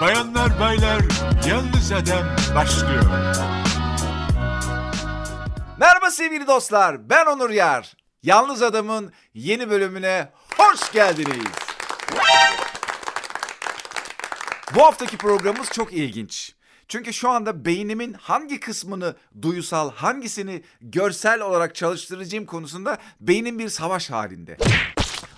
Bayanlar 0.00 0.60
baylar 0.60 1.02
Yalnız 1.48 1.92
Adam 1.92 2.26
başlıyor. 2.54 3.02
Merhaba 5.78 6.10
sevgili 6.10 6.46
dostlar, 6.46 7.10
ben 7.10 7.26
Onur 7.26 7.50
Yar. 7.50 7.96
Yalnız 8.22 8.62
Adam'ın 8.62 9.12
yeni 9.34 9.70
bölümüne 9.70 10.32
hoş 10.56 10.92
geldiniz. 10.92 11.44
Bu 14.74 14.82
haftaki 14.82 15.16
programımız 15.16 15.70
çok 15.70 15.92
ilginç. 15.92 16.54
Çünkü 16.88 17.12
şu 17.12 17.30
anda 17.30 17.64
beynimin 17.64 18.12
hangi 18.12 18.60
kısmını 18.60 19.16
duyusal, 19.42 19.90
hangisini 19.92 20.62
görsel 20.80 21.40
olarak 21.40 21.74
çalıştıracağım 21.74 22.46
konusunda 22.46 22.98
beynim 23.20 23.58
bir 23.58 23.68
savaş 23.68 24.10
halinde. 24.10 24.56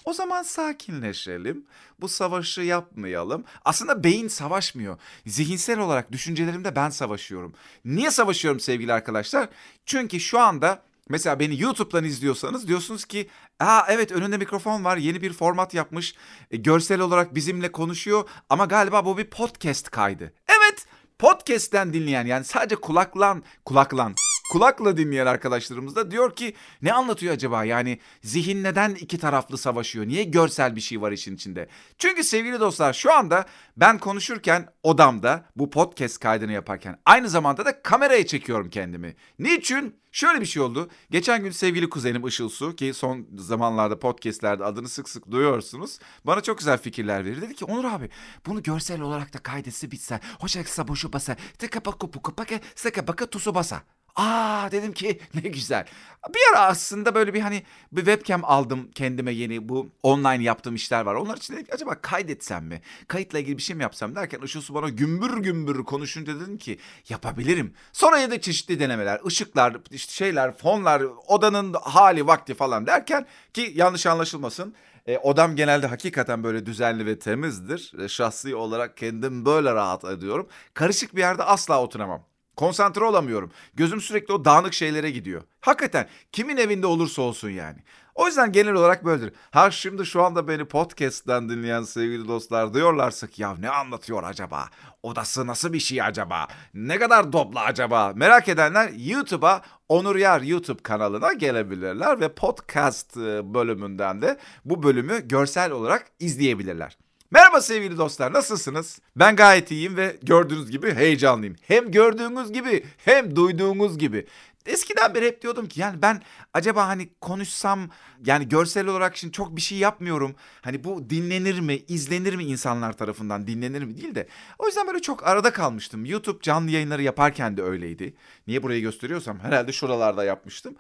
O 0.09 0.13
zaman 0.13 0.43
sakinleşelim. 0.43 1.65
Bu 2.01 2.09
savaşı 2.09 2.61
yapmayalım. 2.61 3.45
Aslında 3.65 4.05
beyin 4.05 4.29
savaşmıyor. 4.29 4.99
Zihinsel 5.27 5.79
olarak 5.79 6.13
düşüncelerimde 6.13 6.77
ben 6.77 6.91
savaşıyorum. 6.91 7.55
Niye 7.85 8.11
savaşıyorum 8.11 8.61
sevgili 8.61 8.93
arkadaşlar? 8.93 9.49
Çünkü 9.87 10.21
şu 10.21 10.41
anda 10.41 10.83
mesela 11.09 11.41
beni 11.41 11.61
YouTube'dan 11.61 12.05
izliyorsanız 12.05 12.69
diyorsunuz 12.69 13.05
ki 13.05 13.29
Aa 13.61 13.83
evet 13.89 14.13
önünde 14.13 14.37
mikrofon 14.37 14.85
var 14.85 14.97
yeni 14.97 15.23
bir 15.23 15.33
format 15.33 15.75
yapmış 15.75 16.15
e, 16.51 16.57
görsel 16.57 17.01
olarak 17.01 17.35
bizimle 17.35 17.73
konuşuyor 17.73 18.29
ama 18.49 18.65
galiba 18.65 19.05
bu 19.05 19.19
bir 19.19 19.31
podcast 19.31 19.91
kaydı. 19.91 20.33
Evet 20.49 20.87
podcast'ten 21.19 21.93
dinleyen 21.93 22.27
yani 22.27 22.45
sadece 22.45 22.77
kulaklan 22.77 23.43
kulaklan 23.65 24.15
kulakla 24.49 24.97
dinleyen 24.97 25.27
arkadaşlarımız 25.27 25.97
da 25.97 26.11
diyor 26.11 26.37
ki 26.37 26.55
ne 26.83 26.93
anlatıyor 26.93 27.35
acaba? 27.35 27.65
Yani 27.65 27.99
zihin 28.23 28.63
neden 28.63 28.95
iki 28.95 29.19
taraflı 29.19 29.59
savaşıyor? 29.59 30.07
Niye 30.07 30.25
görsel 30.25 30.77
bir 30.77 30.81
şey 30.81 31.01
var 31.01 31.13
işin 31.13 31.35
içinde? 31.35 31.69
Çünkü 31.99 32.25
sevgili 32.25 32.61
dostlar 32.61 32.93
şu 32.93 33.13
anda 33.13 33.45
ben 33.77 33.99
konuşurken 33.99 34.69
odamda 34.83 35.45
bu 35.57 35.71
podcast 35.71 36.19
kaydını 36.21 36.53
yaparken 36.53 36.99
aynı 37.07 37.29
zamanda 37.29 37.65
da 37.65 37.83
kameraya 37.83 38.27
çekiyorum 38.27 38.71
kendimi. 38.71 39.17
Niçin? 39.39 39.99
Şöyle 40.13 40.41
bir 40.41 40.47
şey 40.47 40.63
oldu. 40.63 40.91
Geçen 41.11 41.43
gün 41.43 41.51
sevgili 41.51 41.89
kuzenim 41.89 42.27
Işıl 42.27 42.49
Su 42.49 42.77
ki 42.77 42.95
son 42.95 43.27
zamanlarda 43.37 43.99
podcastlerde 43.99 44.65
adını 44.65 44.89
sık 44.89 45.09
sık 45.09 45.31
duyuyorsunuz. 45.31 45.99
Bana 46.25 46.41
çok 46.41 46.59
güzel 46.59 46.79
fikirler 46.79 47.25
verir. 47.25 47.43
Dedi 47.43 47.55
ki 47.55 47.65
Onur 47.65 47.85
abi 47.85 48.11
bunu 48.47 48.63
görsel 48.63 49.01
olarak 49.01 49.35
da 49.35 49.39
kaydetse 49.39 49.91
bitse. 49.91 50.21
Hoşak 50.41 50.69
saboşu 50.69 51.13
basa. 51.13 51.37
Tıka 51.59 51.81
paku 51.81 52.11
puku 52.11 52.35
pake. 52.35 52.61
Sıka 52.75 53.07
baka 53.07 53.27
tusu 53.27 53.55
basa. 53.55 53.83
Aa 54.19 54.71
dedim 54.73 54.93
ki 54.93 55.21
ne 55.35 55.41
güzel. 55.41 55.87
Bir 56.29 56.41
ara 56.53 56.67
aslında 56.67 57.15
böyle 57.15 57.35
bir 57.35 57.41
hani 57.41 57.63
bir 57.93 58.05
webcam 58.05 58.45
aldım 58.45 58.91
kendime 58.95 59.33
yeni 59.33 59.69
bu 59.69 59.91
online 60.03 60.43
yaptığım 60.43 60.75
işler 60.75 61.01
var. 61.07 61.15
Onlar 61.15 61.37
için 61.37 61.55
dedim 61.55 61.65
ki 61.67 61.75
acaba 61.75 62.01
kaydetsem 62.01 62.65
mi? 62.65 62.83
Kayıtla 63.09 63.39
ilgili 63.39 63.59
bir 63.59 63.63
şey 63.63 63.77
mi 63.77 63.83
yapsam 63.83 64.15
derken 64.15 64.41
Işıl 64.41 64.61
Su 64.61 64.75
bana 64.75 64.89
gümbür 64.89 65.39
gümbür 65.39 65.85
konuşunca 65.85 66.41
dedim 66.41 66.59
ki 66.59 66.79
yapabilirim. 67.09 67.75
Sonra 67.93 68.19
yedik 68.19 68.43
çeşitli 68.43 68.81
denemeler, 68.81 69.21
ışıklar, 69.27 69.77
işte 69.91 70.13
şeyler, 70.13 70.57
fonlar, 70.57 71.03
odanın 71.27 71.75
hali 71.83 72.27
vakti 72.27 72.55
falan 72.55 72.87
derken 72.87 73.27
ki 73.55 73.73
yanlış 73.75 74.07
anlaşılmasın. 74.07 74.75
E, 75.07 75.19
odam 75.19 75.57
genelde 75.57 75.87
hakikaten 75.87 76.45
böyle 76.45 76.67
düzenli 76.67 77.07
ve 77.07 77.19
temizdir. 77.19 77.93
E, 78.05 78.09
şahsi 78.09 78.55
olarak 78.57 78.97
kendim 78.97 79.45
böyle 79.45 79.75
rahat 79.75 80.05
ediyorum. 80.05 80.49
Karışık 80.75 81.17
bir 81.17 81.21
yerde 81.21 81.43
asla 81.45 81.83
oturamam. 81.83 82.38
Konsantre 82.59 83.05
olamıyorum. 83.05 83.51
Gözüm 83.75 84.01
sürekli 84.01 84.35
o 84.35 84.45
dağınık 84.45 84.75
şeylere 84.75 85.11
gidiyor. 85.11 85.43
Hakikaten 85.61 86.09
kimin 86.33 86.57
evinde 86.57 86.87
olursa 86.87 87.23
olsun 87.23 87.51
yani. 87.51 87.79
O 88.15 88.27
yüzden 88.27 88.53
genel 88.53 88.75
olarak 88.75 89.05
böyledir. 89.05 89.33
Ha 89.51 89.71
şimdi 89.71 90.07
şu 90.07 90.23
anda 90.23 90.49
beni 90.49 90.65
podcast'ten 90.65 91.49
dinleyen 91.49 91.83
sevgili 91.83 92.29
dostlar 92.29 92.75
diyorlarsa 92.75 93.27
ki 93.27 93.43
ya 93.43 93.57
ne 93.59 93.71
anlatıyor 93.71 94.23
acaba? 94.23 94.69
Odası 95.03 95.47
nasıl 95.47 95.73
bir 95.73 95.81
şey 95.81 96.03
acaba? 96.03 96.47
Ne 96.75 96.99
kadar 96.99 97.33
dopla 97.33 97.61
acaba? 97.61 98.13
Merak 98.17 98.49
edenler 98.49 98.91
YouTube'a 98.97 99.63
Onur 99.89 100.17
Yar 100.17 100.41
YouTube 100.41 100.83
kanalına 100.83 101.33
gelebilirler 101.33 102.21
ve 102.21 102.35
podcast 102.35 103.17
e, 103.17 103.55
bölümünden 103.55 104.23
de 104.23 104.39
bu 104.65 104.83
bölümü 104.83 105.29
görsel 105.29 105.71
olarak 105.71 106.07
izleyebilirler. 106.21 106.99
Merhaba 107.31 107.61
sevgili 107.61 107.99
dostlar 107.99 108.33
nasılsınız? 108.33 109.01
Ben 109.17 109.37
gayet 109.37 109.71
iyiyim 109.71 109.97
ve 109.97 110.17
gördüğünüz 110.23 110.71
gibi 110.71 110.95
heyecanlıyım. 110.95 111.57
Hem 111.63 111.91
gördüğünüz 111.91 112.53
gibi 112.53 112.85
hem 112.97 113.37
duyduğunuz 113.37 113.99
gibi. 113.99 114.27
Eskiden 114.67 115.15
beri 115.15 115.27
hep 115.27 115.43
diyordum 115.43 115.69
ki 115.69 115.81
yani 115.81 116.03
ben 116.03 116.23
acaba 116.55 116.89
hani 116.89 117.09
konuşsam 117.21 117.91
yani 118.27 118.49
görsel 118.49 118.87
olarak 118.87 119.17
şimdi 119.17 119.33
çok 119.33 119.57
bir 119.57 119.61
şey 119.61 119.79
yapmıyorum. 119.79 120.35
Hani 120.61 120.85
bu 120.85 121.11
dinlenir 121.11 121.61
mi, 121.61 121.77
izlenir 121.89 122.35
mi 122.35 122.45
insanlar 122.45 122.93
tarafından 122.93 123.47
dinlenir 123.47 123.83
mi 123.83 123.97
değil 123.97 124.15
de. 124.15 124.29
O 124.59 124.67
yüzden 124.67 124.87
böyle 124.87 125.03
çok 125.03 125.27
arada 125.27 125.53
kalmıştım. 125.53 126.05
YouTube 126.05 126.43
canlı 126.43 126.71
yayınları 126.71 127.03
yaparken 127.03 127.57
de 127.57 127.63
öyleydi. 127.63 128.15
Niye 128.47 128.63
burayı 128.63 128.83
gösteriyorsam 128.83 129.39
herhalde 129.41 129.73
şuralarda 129.73 130.25
yapmıştım. 130.25 130.77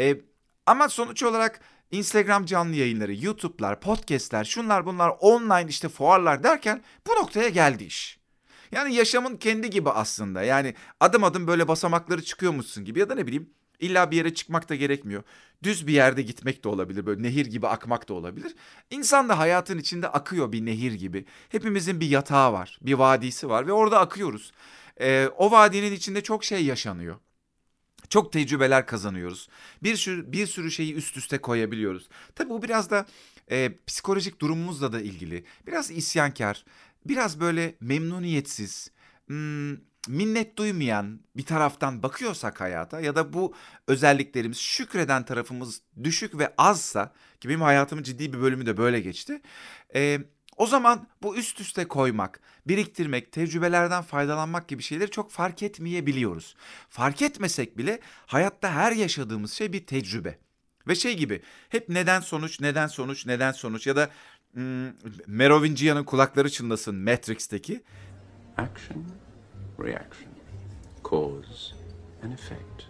Ee, 0.00 0.16
ama 0.66 0.88
sonuç 0.88 1.22
olarak 1.22 1.60
Instagram 1.90 2.44
canlı 2.44 2.74
yayınları, 2.74 3.14
YouTube'lar, 3.14 3.80
podcast'ler, 3.80 4.44
şunlar 4.44 4.86
bunlar, 4.86 5.12
online 5.20 5.70
işte 5.70 5.88
fuarlar 5.88 6.42
derken 6.42 6.82
bu 7.06 7.12
noktaya 7.12 7.48
geldi 7.48 7.84
iş. 7.84 8.18
Yani 8.72 8.94
yaşamın 8.94 9.36
kendi 9.36 9.70
gibi 9.70 9.90
aslında. 9.90 10.42
Yani 10.42 10.74
adım 11.00 11.24
adım 11.24 11.46
böyle 11.46 11.68
basamakları 11.68 12.24
çıkıyormuşsun 12.24 12.84
gibi 12.84 12.98
ya 12.98 13.08
da 13.08 13.14
ne 13.14 13.26
bileyim 13.26 13.50
illa 13.80 14.10
bir 14.10 14.16
yere 14.16 14.34
çıkmak 14.34 14.68
da 14.68 14.74
gerekmiyor. 14.74 15.22
Düz 15.62 15.86
bir 15.86 15.92
yerde 15.92 16.22
gitmek 16.22 16.64
de 16.64 16.68
olabilir. 16.68 17.06
Böyle 17.06 17.22
nehir 17.22 17.46
gibi 17.46 17.68
akmak 17.68 18.08
da 18.08 18.14
olabilir. 18.14 18.54
İnsan 18.90 19.28
da 19.28 19.38
hayatın 19.38 19.78
içinde 19.78 20.08
akıyor 20.08 20.52
bir 20.52 20.66
nehir 20.66 20.92
gibi. 20.92 21.24
Hepimizin 21.48 22.00
bir 22.00 22.08
yatağı 22.08 22.52
var, 22.52 22.78
bir 22.82 22.94
vadisi 22.94 23.48
var 23.48 23.66
ve 23.66 23.72
orada 23.72 24.00
akıyoruz. 24.00 24.52
Ee, 25.00 25.28
o 25.36 25.50
vadinin 25.50 25.92
içinde 25.92 26.22
çok 26.22 26.44
şey 26.44 26.64
yaşanıyor. 26.64 27.16
Çok 28.10 28.32
tecrübeler 28.32 28.86
kazanıyoruz. 28.86 29.48
Bir 29.82 29.96
sürü, 29.96 30.32
bir 30.32 30.46
sürü 30.46 30.70
şeyi 30.70 30.94
üst 30.94 31.16
üste 31.16 31.38
koyabiliyoruz. 31.38 32.08
Tabii 32.34 32.50
bu 32.50 32.62
biraz 32.62 32.90
da 32.90 33.06
e, 33.50 33.72
psikolojik 33.86 34.40
durumumuzla 34.40 34.92
da 34.92 35.00
ilgili. 35.00 35.44
Biraz 35.66 35.90
isyankar, 35.90 36.64
biraz 37.06 37.40
böyle 37.40 37.74
memnuniyetsiz, 37.80 38.90
hmm, 39.26 39.72
minnet 40.08 40.56
duymayan 40.56 41.20
bir 41.36 41.44
taraftan 41.44 42.02
bakıyorsak 42.02 42.60
hayata 42.60 43.00
ya 43.00 43.16
da 43.16 43.32
bu 43.32 43.54
özelliklerimiz 43.86 44.58
şükreden 44.58 45.24
tarafımız 45.24 45.82
düşük 46.04 46.38
ve 46.38 46.54
azsa 46.58 47.12
ki 47.40 47.48
benim 47.48 47.60
hayatımın 47.60 48.02
ciddi 48.02 48.32
bir 48.32 48.40
bölümü 48.40 48.66
de 48.66 48.76
böyle 48.76 49.00
geçti. 49.00 49.40
E, 49.94 50.20
o 50.58 50.66
zaman 50.66 51.06
bu 51.22 51.36
üst 51.36 51.60
üste 51.60 51.88
koymak, 51.88 52.40
biriktirmek, 52.66 53.32
tecrübelerden 53.32 54.02
faydalanmak 54.02 54.68
gibi 54.68 54.82
şeyleri 54.82 55.10
çok 55.10 55.30
fark 55.30 55.62
etmeyebiliyoruz. 55.62 56.56
Fark 56.88 57.22
etmesek 57.22 57.78
bile 57.78 58.00
hayatta 58.26 58.72
her 58.72 58.92
yaşadığımız 58.92 59.52
şey 59.52 59.72
bir 59.72 59.86
tecrübe. 59.86 60.38
Ve 60.88 60.94
şey 60.94 61.16
gibi 61.16 61.42
hep 61.68 61.88
neden 61.88 62.20
sonuç, 62.20 62.60
neden 62.60 62.86
sonuç, 62.86 63.26
neden 63.26 63.52
sonuç 63.52 63.86
ya 63.86 63.96
da 63.96 64.10
hmm, 64.52 64.88
Merovingian'ın 65.26 66.04
kulakları 66.04 66.50
çınlasın 66.50 66.94
Matrix'teki. 66.94 67.82
Action, 68.56 69.04
reaction, 69.78 70.32
cause 71.10 71.74
and 72.22 72.32
effect. 72.32 72.88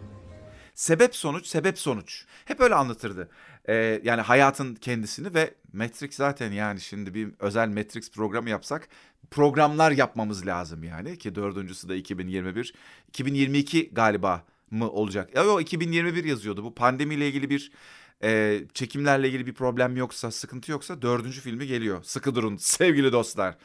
Sebep 0.78 1.16
sonuç, 1.16 1.47
sebep 1.47 1.78
sonuç. 1.78 2.25
Hep 2.44 2.61
öyle 2.61 2.75
anlatırdı. 2.75 3.31
Ee, 3.69 4.00
yani 4.05 4.21
hayatın 4.21 4.75
kendisini 4.75 5.34
ve 5.34 5.55
Matrix 5.72 6.15
zaten 6.15 6.53
yani 6.53 6.81
şimdi 6.81 7.15
bir 7.15 7.28
özel 7.39 7.69
Matrix 7.69 8.11
programı 8.11 8.50
yapsak 8.50 8.89
programlar 9.31 9.91
yapmamız 9.91 10.47
lazım 10.47 10.83
yani 10.83 11.19
ki 11.19 11.34
dördüncüsü 11.34 11.89
de 11.89 11.97
2021. 11.97 12.75
2022 13.09 13.91
galiba 13.93 14.44
mı 14.71 14.91
olacak? 14.91 15.34
Ya 15.34 15.43
yok 15.43 15.62
2021 15.62 16.25
yazıyordu. 16.25 16.65
Bu 16.65 16.75
pandemiyle 16.75 17.28
ilgili 17.28 17.50
bir 17.50 17.72
e, 18.22 18.60
çekimlerle 18.75 19.28
ilgili 19.28 19.47
bir 19.47 19.55
problem 19.55 19.97
yoksa, 19.97 20.31
sıkıntı 20.31 20.71
yoksa 20.71 21.03
dördüncü 21.03 21.41
filmi 21.41 21.66
geliyor. 21.66 22.03
Sıkı 22.03 22.34
durun 22.34 22.57
sevgili 22.60 23.13
dostlar. 23.13 23.57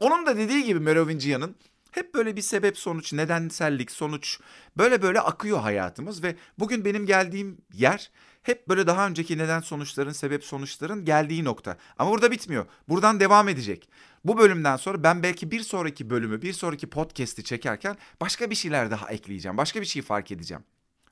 Onun 0.00 0.26
da 0.26 0.36
dediği 0.36 0.64
gibi 0.64 0.80
Merovingian'ın 0.80 1.56
hep 1.90 2.14
böyle 2.14 2.36
bir 2.36 2.42
sebep 2.42 2.78
sonuç, 2.78 3.12
nedensellik, 3.12 3.90
sonuç 3.90 4.38
böyle 4.76 5.02
böyle 5.02 5.20
akıyor 5.20 5.58
hayatımız 5.58 6.22
ve 6.22 6.36
bugün 6.58 6.84
benim 6.84 7.06
geldiğim 7.06 7.58
yer 7.72 8.10
hep 8.42 8.68
böyle 8.68 8.86
daha 8.86 9.06
önceki 9.06 9.38
neden 9.38 9.60
sonuçların, 9.60 10.12
sebep 10.12 10.44
sonuçların 10.44 11.04
geldiği 11.04 11.44
nokta. 11.44 11.76
Ama 11.98 12.10
burada 12.10 12.30
bitmiyor. 12.30 12.66
Buradan 12.88 13.20
devam 13.20 13.48
edecek. 13.48 13.88
Bu 14.24 14.38
bölümden 14.38 14.76
sonra 14.76 15.02
ben 15.02 15.22
belki 15.22 15.50
bir 15.50 15.60
sonraki 15.60 16.10
bölümü, 16.10 16.42
bir 16.42 16.52
sonraki 16.52 16.86
podcast'i 16.90 17.44
çekerken 17.44 17.96
başka 18.20 18.50
bir 18.50 18.54
şeyler 18.54 18.90
daha 18.90 19.10
ekleyeceğim. 19.10 19.56
Başka 19.56 19.80
bir 19.80 19.86
şey 19.86 20.02
fark 20.02 20.30
edeceğim. 20.30 20.64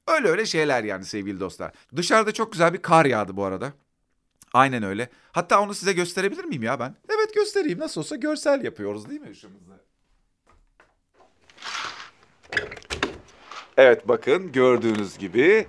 Öyle 0.07 0.29
öyle 0.29 0.47
şeyler 0.47 0.85
yani 0.85 1.05
sevgili 1.05 1.41
dostlar. 1.41 1.73
Dışarıda 1.97 2.33
çok 2.33 2.53
güzel 2.53 2.73
bir 2.73 2.83
kar 2.83 3.05
yağdı 3.07 3.37
bu 3.37 3.45
arada. 3.45 3.73
Aynen 4.53 4.83
öyle. 4.83 5.11
Hatta 5.33 5.61
onu 5.61 5.75
size 5.75 5.93
gösterebilir 5.93 6.45
miyim 6.45 6.63
ya 6.63 6.81
ben? 6.81 6.95
Evet 7.09 7.35
göstereyim. 7.35 7.79
Nasıl 7.79 8.01
olsa 8.01 8.17
görsel 8.17 8.65
yapıyoruz 8.65 9.11
değil 9.11 9.21
mi 9.21 9.31
ışığımızda? 9.31 9.68
Evet 13.79 14.09
bakın 14.09 14.53
gördüğünüz 14.53 15.19
gibi 15.19 15.67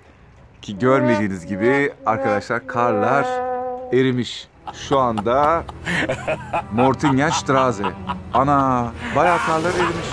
ki 0.62 0.78
görmediğiniz 0.78 1.46
gibi 1.46 1.92
arkadaşlar 2.06 2.66
karlar 2.66 3.24
erimiş. 3.94 4.48
Şu 4.88 4.98
anda 4.98 5.64
Mortingen 6.72 7.30
Straße. 7.30 7.84
Ana 8.34 8.92
bayağı 9.16 9.38
karlar 9.38 9.70
erimiş. 9.74 10.06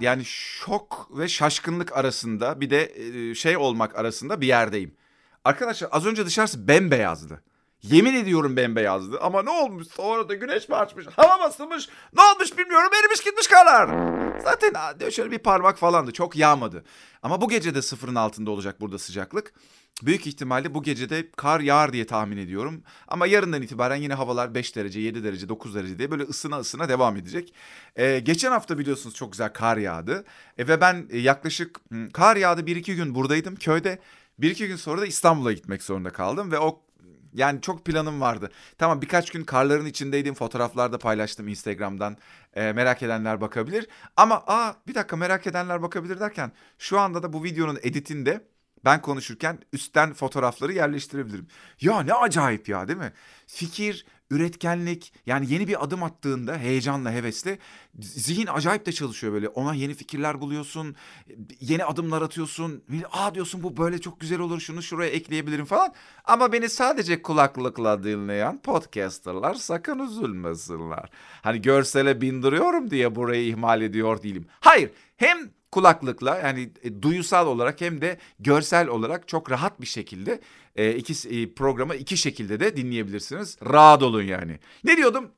Yani 0.00 0.24
şok 0.24 1.08
ve 1.10 1.28
şaşkınlık 1.28 1.96
arasında 1.96 2.60
bir 2.60 2.70
de 2.70 2.92
e, 2.96 3.34
şey 3.34 3.56
olmak 3.56 3.98
arasında 3.98 4.40
bir 4.40 4.46
yerdeyim. 4.46 4.94
Arkadaşlar 5.44 5.88
az 5.92 6.06
önce 6.06 6.26
dışarısı 6.26 6.68
bembeyazdı. 6.68 7.42
Yemin 7.82 8.14
ediyorum 8.14 8.56
bembeyazdı 8.56 9.20
ama 9.20 9.42
ne 9.42 9.50
olmuş 9.50 9.86
sonra 9.86 10.28
da 10.28 10.34
güneş 10.34 10.68
mi 10.68 10.76
açmış 10.76 11.06
hava 11.16 11.40
basılmış 11.40 11.88
ne 12.16 12.22
olmuş 12.22 12.58
bilmiyorum 12.58 12.90
erimiş 13.00 13.24
gitmiş 13.24 13.46
karlar. 13.46 14.17
Zaten 14.44 15.10
şöyle 15.10 15.30
bir 15.30 15.38
parmak 15.38 15.78
falandı 15.78 16.12
çok 16.12 16.36
yağmadı. 16.36 16.84
Ama 17.22 17.40
bu 17.40 17.48
gece 17.48 17.74
de 17.74 17.82
sıfırın 17.82 18.14
altında 18.14 18.50
olacak 18.50 18.80
burada 18.80 18.98
sıcaklık. 18.98 19.52
Büyük 20.02 20.26
ihtimalle 20.26 20.74
bu 20.74 20.82
gece 20.82 21.10
de 21.10 21.30
kar 21.36 21.60
yağar 21.60 21.92
diye 21.92 22.06
tahmin 22.06 22.36
ediyorum. 22.36 22.82
Ama 23.08 23.26
yarından 23.26 23.62
itibaren 23.62 23.96
yine 23.96 24.14
havalar 24.14 24.54
5 24.54 24.76
derece, 24.76 25.00
7 25.00 25.24
derece, 25.24 25.48
9 25.48 25.74
derece 25.74 25.98
diye 25.98 26.10
böyle 26.10 26.22
ısına 26.22 26.58
ısına 26.58 26.88
devam 26.88 27.16
edecek. 27.16 27.54
Ee, 27.96 28.18
geçen 28.18 28.50
hafta 28.50 28.78
biliyorsunuz 28.78 29.14
çok 29.14 29.32
güzel 29.32 29.52
kar 29.52 29.76
yağdı. 29.76 30.24
E, 30.58 30.68
ve 30.68 30.80
ben 30.80 31.06
e, 31.10 31.18
yaklaşık 31.18 31.80
kar 32.12 32.36
yağdı 32.36 32.60
1-2 32.60 32.94
gün 32.94 33.14
buradaydım 33.14 33.56
köyde. 33.56 33.98
1-2 34.40 34.66
gün 34.66 34.76
sonra 34.76 35.00
da 35.00 35.06
İstanbul'a 35.06 35.52
gitmek 35.52 35.82
zorunda 35.82 36.10
kaldım 36.10 36.52
ve 36.52 36.58
o 36.58 36.82
yani 37.34 37.60
çok 37.60 37.84
planım 37.84 38.20
vardı. 38.20 38.50
Tamam 38.78 39.02
birkaç 39.02 39.30
gün 39.30 39.44
karların 39.44 39.86
içindeydim. 39.86 40.34
Fotoğraflarda 40.34 40.98
paylaştım 40.98 41.48
Instagram'dan. 41.48 42.16
E, 42.58 42.72
merak 42.72 43.02
edenler 43.02 43.40
bakabilir. 43.40 43.88
Ama 44.16 44.44
aa 44.46 44.74
bir 44.86 44.94
dakika 44.94 45.16
merak 45.16 45.46
edenler 45.46 45.82
bakabilir 45.82 46.20
derken 46.20 46.52
şu 46.78 47.00
anda 47.00 47.22
da 47.22 47.32
bu 47.32 47.44
videonun 47.44 47.78
editinde 47.82 48.48
ben 48.84 49.02
konuşurken 49.02 49.58
üstten 49.72 50.12
fotoğrafları 50.12 50.72
yerleştirebilirim. 50.72 51.46
Ya 51.80 52.00
ne 52.00 52.14
acayip 52.14 52.68
ya 52.68 52.88
değil 52.88 52.98
mi? 52.98 53.12
Fikir, 53.46 54.06
üretkenlik 54.30 55.12
yani 55.26 55.52
yeni 55.52 55.68
bir 55.68 55.84
adım 55.84 56.02
attığında 56.02 56.58
heyecanla, 56.58 57.12
hevesle 57.12 57.58
zihin 58.00 58.46
acayip 58.46 58.86
de 58.86 58.92
çalışıyor 58.92 59.32
böyle. 59.32 59.48
Ona 59.48 59.74
yeni 59.74 59.94
fikirler 59.94 60.40
buluyorsun, 60.40 60.96
yeni 61.60 61.84
adımlar 61.84 62.22
atıyorsun. 62.22 62.82
Aa 63.12 63.34
diyorsun 63.34 63.62
bu 63.62 63.76
böyle 63.76 64.00
çok 64.00 64.20
güzel 64.20 64.40
olur 64.40 64.60
şunu 64.60 64.82
şuraya 64.82 65.10
ekleyebilirim 65.10 65.64
falan. 65.64 65.94
Ama 66.24 66.52
beni 66.52 66.68
sadece 66.68 67.22
kulaklıkla 67.22 68.02
dinleyen 68.02 68.62
podcasterlar 68.62 69.54
sakın 69.54 69.98
üzülmesinler. 69.98 71.10
Hani 71.42 71.62
görsele 71.62 72.20
bindiriyorum 72.20 72.90
diye 72.90 73.14
burayı 73.14 73.46
ihmal 73.46 73.82
ediyor 73.82 74.22
değilim. 74.22 74.46
Hayır 74.60 74.90
hem 75.16 75.58
kulaklıkla 75.72 76.38
yani 76.38 76.70
e, 76.82 77.02
duyusal 77.02 77.46
olarak 77.46 77.80
hem 77.80 78.00
de 78.00 78.18
görsel 78.38 78.88
olarak 78.88 79.28
çok 79.28 79.50
rahat 79.50 79.80
bir 79.80 79.86
şekilde 79.86 80.40
e, 80.78 80.96
iki 80.96 81.28
e, 81.28 81.54
programı 81.54 81.94
iki 81.94 82.16
şekilde 82.16 82.60
de 82.60 82.76
dinleyebilirsiniz. 82.76 83.56
Rahat 83.66 84.02
olun 84.02 84.22
yani. 84.22 84.58
Ne 84.84 84.96
diyordum? 84.96 85.30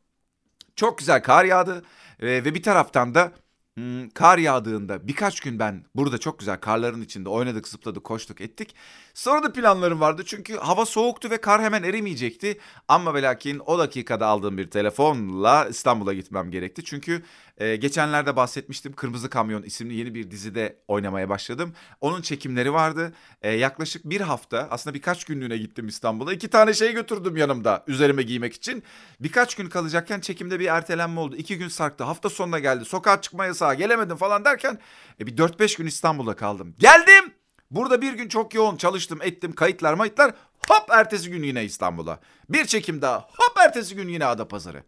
Çok 0.76 0.98
güzel 0.98 1.22
kar 1.22 1.44
yağdı 1.44 1.84
e, 2.20 2.26
ve 2.26 2.54
bir 2.54 2.62
taraftan 2.62 3.14
da 3.14 3.32
Hmm, 3.76 4.08
kar 4.10 4.38
yağdığında 4.38 5.08
birkaç 5.08 5.40
gün 5.40 5.58
ben 5.58 5.84
burada 5.94 6.19
çok 6.19 6.38
güzel 6.38 6.60
karların 6.60 7.02
içinde 7.02 7.28
oynadık, 7.28 7.69
zıpladık, 7.69 8.04
koştuk, 8.04 8.40
ettik. 8.40 8.75
Sonra 9.14 9.42
da 9.42 9.52
planlarım 9.52 10.00
vardı 10.00 10.22
çünkü 10.26 10.56
hava 10.56 10.87
soğuktu 10.87 11.31
ve 11.31 11.40
kar 11.40 11.62
hemen 11.62 11.82
erimeyecekti. 11.82 12.58
Ama 12.88 13.14
ve 13.14 13.38
o 13.66 13.78
dakikada 13.78 14.26
aldığım 14.26 14.58
bir 14.58 14.70
telefonla 14.70 15.66
İstanbul'a 15.70 16.14
gitmem 16.14 16.50
gerekti. 16.50 16.84
Çünkü 16.84 17.22
e, 17.60 17.76
geçenlerde 17.76 18.36
bahsetmiştim 18.36 18.92
Kırmızı 18.92 19.30
Kamyon 19.30 19.62
isimli 19.62 19.94
yeni 19.94 20.14
bir 20.14 20.30
dizide 20.30 20.76
oynamaya 20.88 21.28
başladım. 21.28 21.74
Onun 22.00 22.22
çekimleri 22.22 22.72
vardı. 22.72 23.12
E, 23.42 23.52
yaklaşık 23.52 24.04
bir 24.04 24.20
hafta 24.20 24.68
aslında 24.70 24.94
birkaç 24.94 25.24
günlüğüne 25.24 25.56
gittim 25.56 25.88
İstanbul'a. 25.88 26.32
İki 26.32 26.48
tane 26.48 26.74
şey 26.74 26.92
götürdüm 26.92 27.36
yanımda 27.36 27.84
üzerime 27.86 28.22
giymek 28.22 28.54
için. 28.54 28.82
Birkaç 29.20 29.54
gün 29.54 29.68
kalacakken 29.68 30.20
çekimde 30.20 30.60
bir 30.60 30.66
ertelenme 30.66 31.20
oldu. 31.20 31.36
İki 31.36 31.58
gün 31.58 31.68
sarktı. 31.68 32.04
Hafta 32.04 32.30
sonuna 32.30 32.58
geldi. 32.58 32.84
Sokağa 32.84 33.20
çıkma 33.20 33.46
yasağı 33.46 33.74
gelemedim 33.74 34.16
falan 34.16 34.44
derken 34.44 34.78
e, 35.20 35.26
bir 35.26 35.36
4-5 35.36 35.78
gün 35.78 35.86
İstanbul'da 35.86 36.36
kaldım. 36.36 36.74
Geldim. 36.78 37.32
Burada 37.70 38.02
bir 38.02 38.12
gün 38.12 38.28
çok 38.28 38.54
yoğun 38.54 38.76
çalıştım 38.76 39.18
ettim 39.22 39.52
kayıtlar 39.52 39.94
mayıtlar. 39.94 40.34
Hop 40.68 40.90
ertesi 40.90 41.30
gün 41.30 41.42
yine 41.42 41.64
İstanbul'a. 41.64 42.20
Bir 42.48 42.64
çekim 42.64 43.02
daha 43.02 43.18
hop 43.18 43.58
ertesi 43.58 43.94
gün 43.94 44.08
yine 44.08 44.26
Adapazarı. 44.26 44.82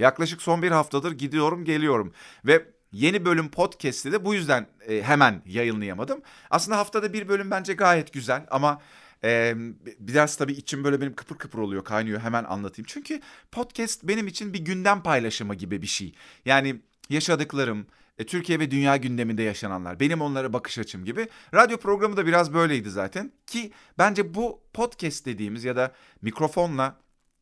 Yaklaşık 0.00 0.42
son 0.42 0.62
bir 0.62 0.70
haftadır 0.70 1.12
gidiyorum 1.12 1.64
geliyorum 1.64 2.12
ve 2.46 2.66
yeni 2.92 3.24
bölüm 3.24 3.50
podcast'i 3.50 4.12
de 4.12 4.24
bu 4.24 4.34
yüzden 4.34 4.66
e, 4.88 5.02
hemen 5.02 5.42
yayınlayamadım. 5.46 6.22
Aslında 6.50 6.78
haftada 6.78 7.12
bir 7.12 7.28
bölüm 7.28 7.50
bence 7.50 7.72
gayet 7.72 8.12
güzel 8.12 8.46
ama 8.50 8.80
e, 9.24 9.54
biraz 9.98 10.36
tabii 10.36 10.52
içim 10.52 10.84
böyle 10.84 11.00
benim 11.00 11.14
kıpır 11.14 11.38
kıpır 11.38 11.58
oluyor 11.58 11.84
kaynıyor 11.84 12.20
hemen 12.20 12.44
anlatayım. 12.44 12.86
Çünkü 12.88 13.20
podcast 13.52 14.04
benim 14.04 14.26
için 14.26 14.52
bir 14.52 14.58
gündem 14.58 15.02
paylaşımı 15.02 15.54
gibi 15.54 15.82
bir 15.82 15.86
şey. 15.86 16.14
Yani 16.44 16.80
yaşadıklarım, 17.08 17.86
e, 18.18 18.26
Türkiye 18.26 18.60
ve 18.60 18.70
dünya 18.70 18.96
gündeminde 18.96 19.42
yaşananlar, 19.42 20.00
benim 20.00 20.20
onlara 20.20 20.52
bakış 20.52 20.78
açım 20.78 21.04
gibi. 21.04 21.28
Radyo 21.54 21.78
programı 21.78 22.16
da 22.16 22.26
biraz 22.26 22.54
böyleydi 22.54 22.90
zaten 22.90 23.32
ki 23.46 23.72
bence 23.98 24.34
bu 24.34 24.62
podcast 24.72 25.26
dediğimiz 25.26 25.64
ya 25.64 25.76
da 25.76 25.92
mikrofonla 26.22 26.96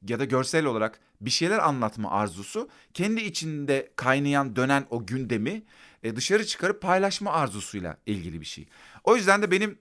ya 0.06 0.18
da 0.18 0.24
görsel 0.24 0.64
olarak 0.64 1.00
bir 1.20 1.30
şeyler 1.30 1.58
anlatma 1.58 2.10
arzusu 2.10 2.68
kendi 2.94 3.20
içinde 3.20 3.92
kaynayan 3.96 4.56
dönen 4.56 4.86
o 4.90 5.06
gündemi 5.06 5.62
e, 6.02 6.16
dışarı 6.16 6.46
çıkarıp 6.46 6.82
paylaşma 6.82 7.32
arzusuyla 7.32 7.96
ilgili 8.06 8.40
bir 8.40 8.46
şey. 8.46 8.66
O 9.04 9.16
yüzden 9.16 9.42
de 9.42 9.50
benim 9.50 9.78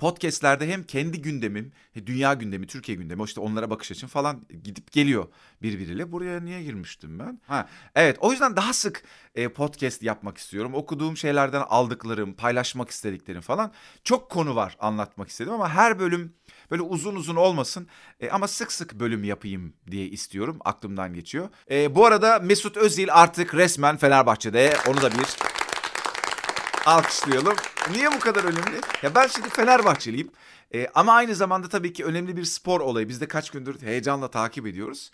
podcastlerde 0.00 0.72
hem 0.72 0.82
kendi 0.82 1.22
gündemim, 1.22 1.72
dünya 2.06 2.34
gündemi, 2.34 2.66
Türkiye 2.66 2.98
gündemi, 2.98 3.22
işte 3.24 3.40
onlara 3.40 3.70
bakış 3.70 3.92
açım 3.92 4.08
falan 4.08 4.46
gidip 4.64 4.92
geliyor 4.92 5.26
birbiriyle. 5.62 6.12
Buraya 6.12 6.40
niye 6.40 6.62
girmiştim 6.62 7.18
ben? 7.18 7.40
Ha, 7.46 7.68
evet, 7.94 8.16
o 8.20 8.32
yüzden 8.32 8.56
daha 8.56 8.72
sık 8.72 9.02
e, 9.34 9.48
podcast 9.48 10.02
yapmak 10.02 10.38
istiyorum. 10.38 10.74
Okuduğum 10.74 11.16
şeylerden 11.16 11.62
aldıklarım, 11.68 12.32
paylaşmak 12.34 12.90
istediklerim 12.90 13.40
falan. 13.40 13.72
Çok 14.04 14.30
konu 14.30 14.56
var 14.56 14.76
anlatmak 14.80 15.28
istedim 15.28 15.52
ama 15.52 15.70
her 15.70 15.98
bölüm 15.98 16.34
böyle 16.70 16.82
uzun 16.82 17.16
uzun 17.16 17.36
olmasın 17.36 17.86
e, 18.20 18.30
ama 18.30 18.48
sık 18.48 18.72
sık 18.72 19.00
bölüm 19.00 19.24
yapayım 19.24 19.72
diye 19.90 20.06
istiyorum. 20.06 20.58
Aklımdan 20.64 21.14
geçiyor. 21.14 21.48
E, 21.70 21.94
bu 21.94 22.06
arada 22.06 22.38
Mesut 22.38 22.76
Özil 22.76 23.08
artık 23.12 23.54
resmen 23.54 23.96
Fenerbahçe'de. 23.96 24.76
Onu 24.88 25.02
da 25.02 25.10
bir 25.12 25.49
alkışlayalım. 26.86 27.56
Niye 27.90 28.12
bu 28.12 28.18
kadar 28.18 28.44
önemli? 28.44 28.80
Ya 29.02 29.14
ben 29.14 29.26
şimdi 29.26 29.48
Fenerbahçeliyim. 29.48 30.30
Ee, 30.74 30.86
ama 30.94 31.12
aynı 31.12 31.34
zamanda 31.34 31.68
tabii 31.68 31.92
ki 31.92 32.04
önemli 32.04 32.36
bir 32.36 32.44
spor 32.44 32.80
olayı. 32.80 33.08
Biz 33.08 33.20
de 33.20 33.28
kaç 33.28 33.50
gündür 33.50 33.82
heyecanla 33.82 34.30
takip 34.30 34.66
ediyoruz. 34.66 35.10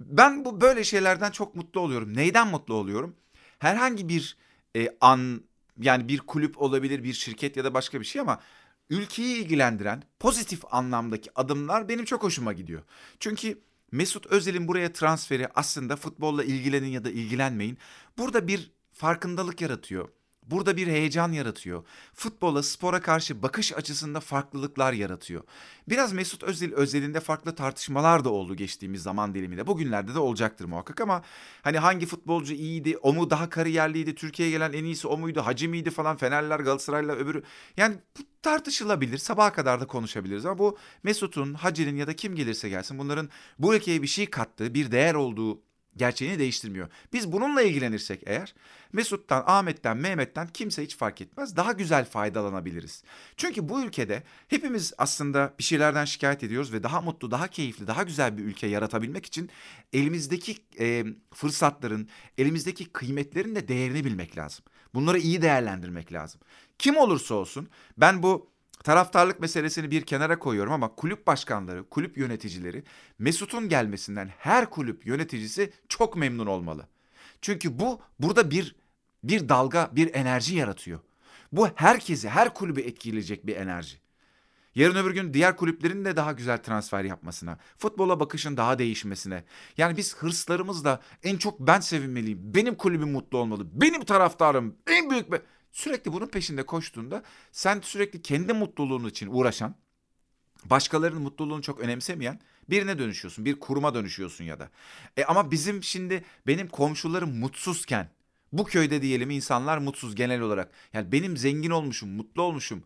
Ben 0.00 0.44
bu 0.44 0.60
böyle 0.60 0.84
şeylerden 0.84 1.30
çok 1.30 1.54
mutlu 1.54 1.80
oluyorum. 1.80 2.16
Neyden 2.16 2.48
mutlu 2.48 2.74
oluyorum? 2.74 3.16
Herhangi 3.58 4.08
bir 4.08 4.36
e, 4.76 4.88
an 5.00 5.42
yani 5.80 6.08
bir 6.08 6.18
kulüp 6.18 6.62
olabilir, 6.62 7.04
bir 7.04 7.12
şirket 7.12 7.56
ya 7.56 7.64
da 7.64 7.74
başka 7.74 8.00
bir 8.00 8.04
şey 8.04 8.20
ama 8.20 8.40
ülkeyi 8.90 9.36
ilgilendiren 9.36 10.02
pozitif 10.20 10.60
anlamdaki 10.70 11.30
adımlar 11.34 11.88
benim 11.88 12.04
çok 12.04 12.22
hoşuma 12.22 12.52
gidiyor. 12.52 12.82
Çünkü 13.20 13.60
Mesut 13.92 14.26
Özil'in 14.26 14.68
buraya 14.68 14.92
transferi 14.92 15.48
aslında 15.54 15.96
futbolla 15.96 16.44
ilgilenin 16.44 16.88
ya 16.88 17.04
da 17.04 17.10
ilgilenmeyin. 17.10 17.78
Burada 18.18 18.48
bir 18.48 18.70
farkındalık 18.92 19.60
yaratıyor 19.60 20.08
Burada 20.50 20.76
bir 20.76 20.86
heyecan 20.86 21.32
yaratıyor. 21.32 21.84
Futbola, 22.14 22.62
spora 22.62 23.00
karşı 23.00 23.42
bakış 23.42 23.72
açısında 23.72 24.20
farklılıklar 24.20 24.92
yaratıyor. 24.92 25.42
Biraz 25.88 26.12
Mesut 26.12 26.42
Özil 26.42 26.72
özelinde 26.72 27.20
farklı 27.20 27.54
tartışmalar 27.54 28.24
da 28.24 28.30
oldu 28.30 28.54
geçtiğimiz 28.56 29.02
zaman 29.02 29.34
diliminde. 29.34 29.66
Bugünlerde 29.66 30.14
de 30.14 30.18
olacaktır 30.18 30.64
muhakkak 30.64 31.00
ama 31.00 31.22
hani 31.62 31.78
hangi 31.78 32.06
futbolcu 32.06 32.54
iyiydi, 32.54 32.96
o 32.96 33.12
mu 33.12 33.30
daha 33.30 33.48
kariyerliydi, 33.48 34.14
Türkiye'ye 34.14 34.54
gelen 34.54 34.72
en 34.72 34.84
iyisi 34.84 35.08
o 35.08 35.18
muydu, 35.18 35.40
Hacı 35.40 35.68
mıydı 35.68 35.90
falan, 35.90 36.16
Fenerler, 36.16 36.60
Galatasaray'la 36.60 37.14
öbürü. 37.14 37.42
Yani 37.76 37.96
bu 38.18 38.22
tartışılabilir, 38.42 39.18
sabaha 39.18 39.52
kadar 39.52 39.80
da 39.80 39.86
konuşabiliriz 39.86 40.46
ama 40.46 40.58
bu 40.58 40.78
Mesut'un, 41.02 41.54
Hacı'nın 41.54 41.96
ya 41.96 42.06
da 42.06 42.16
kim 42.16 42.34
gelirse 42.34 42.68
gelsin 42.68 42.98
bunların 42.98 43.28
bu 43.58 43.74
ülkeye 43.74 44.02
bir 44.02 44.06
şey 44.06 44.30
kattığı, 44.30 44.74
bir 44.74 44.90
değer 44.90 45.14
olduğu 45.14 45.67
gerçeğini 45.98 46.38
değiştirmiyor. 46.38 46.88
Biz 47.12 47.32
bununla 47.32 47.62
ilgilenirsek 47.62 48.22
eğer 48.26 48.54
Mesut'tan, 48.92 49.44
Ahmet'ten, 49.46 49.96
Mehmet'ten 49.96 50.48
kimse 50.48 50.82
hiç 50.82 50.96
fark 50.96 51.20
etmez. 51.20 51.56
Daha 51.56 51.72
güzel 51.72 52.04
faydalanabiliriz. 52.04 53.02
Çünkü 53.36 53.68
bu 53.68 53.82
ülkede 53.82 54.22
hepimiz 54.48 54.92
aslında 54.98 55.54
bir 55.58 55.64
şeylerden 55.64 56.04
şikayet 56.04 56.42
ediyoruz 56.42 56.72
ve 56.72 56.82
daha 56.82 57.00
mutlu, 57.00 57.30
daha 57.30 57.48
keyifli, 57.48 57.86
daha 57.86 58.02
güzel 58.02 58.38
bir 58.38 58.44
ülke 58.44 58.66
yaratabilmek 58.66 59.26
için 59.26 59.50
elimizdeki 59.92 60.56
e, 60.80 61.04
fırsatların, 61.34 62.08
elimizdeki 62.38 62.84
kıymetlerin 62.84 63.54
de 63.54 63.68
değerini 63.68 64.04
bilmek 64.04 64.38
lazım. 64.38 64.64
Bunları 64.94 65.18
iyi 65.18 65.42
değerlendirmek 65.42 66.12
lazım. 66.12 66.40
Kim 66.78 66.96
olursa 66.96 67.34
olsun 67.34 67.68
ben 67.96 68.22
bu 68.22 68.50
taraftarlık 68.84 69.40
meselesini 69.40 69.90
bir 69.90 70.02
kenara 70.02 70.38
koyuyorum 70.38 70.72
ama 70.72 70.94
kulüp 70.94 71.26
başkanları, 71.26 71.88
kulüp 71.88 72.18
yöneticileri 72.18 72.84
Mesut'un 73.18 73.68
gelmesinden 73.68 74.30
her 74.38 74.70
kulüp 74.70 75.06
yöneticisi 75.06 75.72
çok 75.88 76.16
memnun 76.16 76.46
olmalı. 76.46 76.86
Çünkü 77.42 77.78
bu 77.78 78.00
burada 78.18 78.50
bir 78.50 78.76
bir 79.24 79.48
dalga, 79.48 79.90
bir 79.92 80.14
enerji 80.14 80.56
yaratıyor. 80.56 81.00
Bu 81.52 81.68
herkesi, 81.74 82.28
her 82.28 82.54
kulübü 82.54 82.80
etkileyecek 82.80 83.46
bir 83.46 83.56
enerji. 83.56 83.96
Yarın 84.74 84.96
öbür 84.96 85.14
gün 85.14 85.34
diğer 85.34 85.56
kulüplerin 85.56 86.04
de 86.04 86.16
daha 86.16 86.32
güzel 86.32 86.62
transfer 86.62 87.04
yapmasına, 87.04 87.58
futbola 87.78 88.20
bakışın 88.20 88.56
daha 88.56 88.78
değişmesine. 88.78 89.44
Yani 89.76 89.96
biz 89.96 90.16
hırslarımızla 90.16 91.00
en 91.22 91.36
çok 91.36 91.60
ben 91.60 91.80
sevinmeliyim, 91.80 92.40
benim 92.42 92.74
kulübüm 92.74 93.12
mutlu 93.12 93.38
olmalı, 93.38 93.66
benim 93.72 94.04
taraftarım, 94.04 94.76
en 94.86 95.10
büyük... 95.10 95.32
Be 95.32 95.42
sürekli 95.72 96.12
bunun 96.12 96.26
peşinde 96.26 96.66
koştuğunda 96.66 97.22
sen 97.52 97.80
sürekli 97.80 98.22
kendi 98.22 98.52
mutluluğun 98.52 99.08
için 99.08 99.28
uğraşan, 99.30 99.74
başkalarının 100.64 101.22
mutluluğunu 101.22 101.62
çok 101.62 101.80
önemsemeyen 101.80 102.40
birine 102.70 102.98
dönüşüyorsun. 102.98 103.44
Bir 103.44 103.60
kuruma 103.60 103.94
dönüşüyorsun 103.94 104.44
ya 104.44 104.58
da. 104.58 104.70
E 105.16 105.24
ama 105.24 105.50
bizim 105.50 105.82
şimdi 105.82 106.24
benim 106.46 106.68
komşularım 106.68 107.38
mutsuzken 107.38 108.10
bu 108.52 108.64
köyde 108.64 109.02
diyelim 109.02 109.30
insanlar 109.30 109.78
mutsuz 109.78 110.14
genel 110.14 110.40
olarak. 110.40 110.72
Yani 110.92 111.12
benim 111.12 111.36
zengin 111.36 111.70
olmuşum, 111.70 112.10
mutlu 112.10 112.42
olmuşum. 112.42 112.84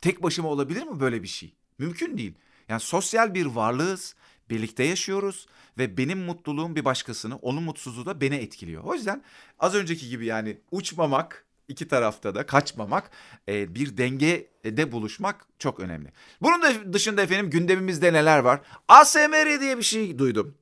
Tek 0.00 0.22
başıma 0.22 0.48
olabilir 0.48 0.82
mi 0.82 1.00
böyle 1.00 1.22
bir 1.22 1.28
şey? 1.28 1.54
Mümkün 1.78 2.18
değil. 2.18 2.34
Yani 2.68 2.80
sosyal 2.80 3.34
bir 3.34 3.46
varlığız, 3.46 4.14
birlikte 4.50 4.84
yaşıyoruz 4.84 5.46
ve 5.78 5.96
benim 5.96 6.18
mutluluğum 6.18 6.76
bir 6.76 6.84
başkasını, 6.84 7.36
onun 7.36 7.62
mutsuzluğu 7.62 8.06
da 8.06 8.20
beni 8.20 8.34
etkiliyor. 8.34 8.84
O 8.84 8.94
yüzden 8.94 9.22
az 9.58 9.74
önceki 9.74 10.08
gibi 10.08 10.26
yani 10.26 10.58
uçmamak, 10.70 11.46
iki 11.68 11.88
tarafta 11.88 12.34
da 12.34 12.46
kaçmamak, 12.46 13.10
e, 13.48 13.74
bir 13.74 13.96
dengede 13.96 14.92
buluşmak 14.92 15.46
çok 15.58 15.80
önemli. 15.80 16.12
Bunun 16.42 16.62
da 16.62 16.92
dışında 16.92 17.22
efendim 17.22 17.50
gündemimizde 17.50 18.12
neler 18.12 18.38
var? 18.38 18.60
ASMR 18.88 19.60
diye 19.60 19.78
bir 19.78 19.82
şey 19.82 20.18
duydum. 20.18 20.54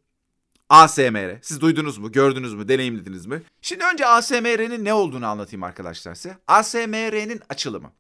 ASMR. 0.69 1.39
Siz 1.43 1.61
duydunuz 1.61 1.99
mu, 1.99 2.13
gördünüz 2.13 2.55
mü, 2.55 2.69
deneyimlediniz 2.69 3.27
mi? 3.27 3.43
Şimdi 3.63 3.85
önce 3.93 4.07
ASMR'nin 4.07 4.85
ne 4.85 4.95
olduğunu 4.95 5.27
anlatayım 5.27 5.63
arkadaşlar 5.63 6.15
size. 6.15 6.39
ASMR'nin 6.47 7.41
açılımı. 7.49 7.93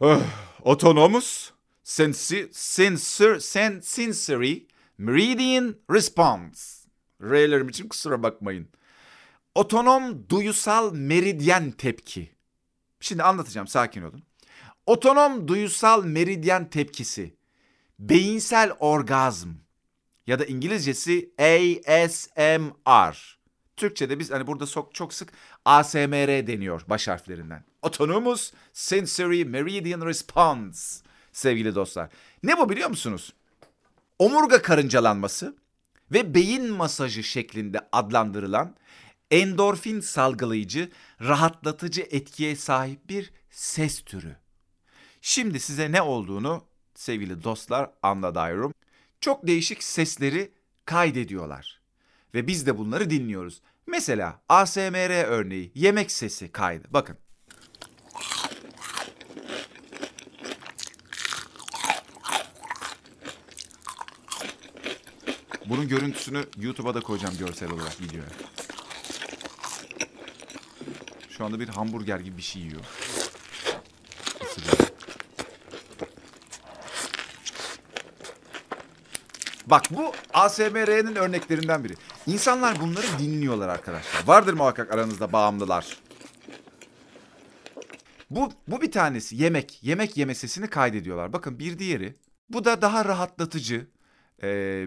Oh, 0.00 0.20
autonomous 0.64 1.50
sensi, 1.50 1.57
sensor, 1.88 3.40
sen, 3.40 3.80
sensory 3.80 4.66
meridian 4.98 5.76
response. 5.90 6.88
R'lerim 7.22 7.68
için 7.68 7.88
kusura 7.88 8.22
bakmayın. 8.22 8.68
Otonom 9.54 10.28
duyusal 10.28 10.92
meridyen 10.92 11.70
tepki. 11.70 12.30
Şimdi 13.00 13.22
anlatacağım 13.22 13.66
sakin 13.66 14.02
olun. 14.02 14.22
Otonom 14.86 15.48
duyusal 15.48 16.04
meridyen 16.04 16.70
tepkisi. 16.70 17.36
Beyinsel 17.98 18.72
orgazm 18.78 19.48
ya 20.26 20.38
da 20.38 20.44
İngilizcesi 20.44 21.30
ASMR. 21.38 23.38
Türkçe'de 23.76 24.18
biz 24.18 24.30
hani 24.30 24.46
burada 24.46 24.66
çok, 24.66 24.94
çok 24.94 25.14
sık 25.14 25.32
ASMR 25.64 26.46
deniyor 26.46 26.82
baş 26.88 27.08
harflerinden. 27.08 27.64
Autonomous 27.82 28.52
Sensory 28.72 29.44
Meridian 29.44 30.06
Response 30.06 31.07
sevgili 31.38 31.74
dostlar. 31.74 32.10
Ne 32.42 32.58
bu 32.58 32.70
biliyor 32.70 32.88
musunuz? 32.88 33.32
Omurga 34.18 34.62
karıncalanması 34.62 35.56
ve 36.12 36.34
beyin 36.34 36.72
masajı 36.72 37.22
şeklinde 37.22 37.80
adlandırılan 37.92 38.76
endorfin 39.30 40.00
salgılayıcı, 40.00 40.90
rahatlatıcı 41.20 42.00
etkiye 42.10 42.56
sahip 42.56 43.08
bir 43.08 43.32
ses 43.50 44.00
türü. 44.00 44.36
Şimdi 45.20 45.60
size 45.60 45.92
ne 45.92 46.02
olduğunu 46.02 46.64
sevgili 46.94 47.44
dostlar 47.44 47.90
anlatıyorum. 48.02 48.74
Çok 49.20 49.46
değişik 49.46 49.82
sesleri 49.82 50.52
kaydediyorlar. 50.84 51.80
Ve 52.34 52.46
biz 52.46 52.66
de 52.66 52.78
bunları 52.78 53.10
dinliyoruz. 53.10 53.60
Mesela 53.86 54.40
ASMR 54.48 55.24
örneği 55.24 55.72
yemek 55.74 56.10
sesi 56.10 56.52
kaydı. 56.52 56.88
Bakın. 56.90 57.16
Bunun 65.68 65.88
görüntüsünü 65.88 66.44
YouTube'a 66.56 66.94
da 66.94 67.00
koyacağım 67.00 67.38
görsel 67.38 67.70
olarak 67.70 68.00
videoya. 68.00 68.28
Şu 71.30 71.44
anda 71.44 71.60
bir 71.60 71.68
hamburger 71.68 72.18
gibi 72.20 72.36
bir 72.36 72.42
şey 72.42 72.62
yiyor. 72.62 72.80
Bak 79.66 79.84
bu 79.90 80.12
ASMR'nin 80.32 81.16
örneklerinden 81.16 81.84
biri. 81.84 81.94
İnsanlar 82.26 82.80
bunları 82.80 83.06
dinliyorlar 83.18 83.68
arkadaşlar. 83.68 84.26
Vardır 84.26 84.54
muhakkak 84.54 84.94
aranızda 84.94 85.32
bağımlılar. 85.32 85.98
Bu, 88.30 88.52
bu 88.68 88.82
bir 88.82 88.90
tanesi 88.90 89.36
yemek. 89.36 89.78
Yemek 89.82 90.16
yeme 90.16 90.34
sesini 90.34 90.68
kaydediyorlar. 90.68 91.32
Bakın 91.32 91.58
bir 91.58 91.78
diğeri. 91.78 92.14
Bu 92.50 92.64
da 92.64 92.82
daha 92.82 93.04
rahatlatıcı. 93.04 93.86
Ee, 94.42 94.86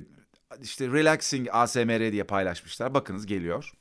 işte 0.62 0.88
relaxing 0.88 1.48
ASMR 1.52 2.12
diye 2.12 2.24
paylaşmışlar. 2.24 2.94
Bakınız 2.94 3.26
geliyor. 3.26 3.72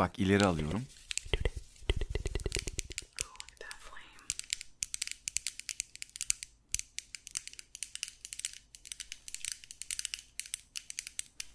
Bak 0.00 0.18
ileri 0.18 0.44
alıyorum. 0.44 0.82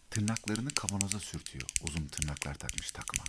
Tırnaklarını 0.10 0.70
kavanoza 0.70 1.20
sürtüyor. 1.20 1.66
Uzun 1.88 2.08
tırnaklar 2.08 2.56
takmış 2.56 2.92
takma. 2.92 3.24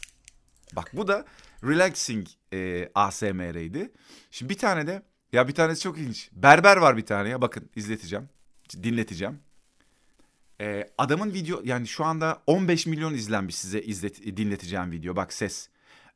Bak 0.73 0.90
bu 0.92 1.08
da 1.08 1.26
relaxing 1.64 2.28
e, 2.52 2.90
ASMR'ydi. 2.94 3.92
Şimdi 4.30 4.52
bir 4.52 4.58
tane 4.58 4.87
de 4.87 5.02
ya 5.32 5.49
bir 5.49 5.54
tanesi 5.54 5.80
çok 5.82 5.99
ilginç. 5.99 6.30
Berber 6.32 6.76
var 6.76 6.96
bir 6.96 7.06
tane 7.06 7.28
ya 7.28 7.42
bakın 7.42 7.70
izleteceğim. 7.76 8.28
Dinleteceğim. 8.82 9.46
E, 10.61 10.91
adamın 10.99 11.35
video 11.35 11.61
yani 11.65 11.87
şu 11.87 12.05
anda 12.05 12.43
15 12.47 12.87
milyon 12.87 13.15
izlenmiş 13.15 13.55
size 13.57 13.81
izlet, 13.81 14.37
dinleteceğim 14.37 14.91
video. 14.91 15.17
Bak 15.17 15.33
ses. 15.33 15.69